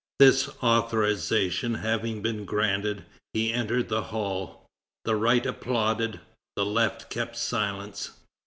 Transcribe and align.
This 0.17 0.49
authorization 0.63 1.75
having 1.75 2.23
been 2.23 2.43
granted, 2.43 3.05
he 3.35 3.53
entered 3.53 3.87
the 3.87 4.01
hall. 4.01 4.65
The 5.05 5.15
right 5.15 5.45
applauded; 5.45 6.19
the 6.55 6.65
left 6.65 7.11
kept 7.11 7.37
silence. 7.37 8.09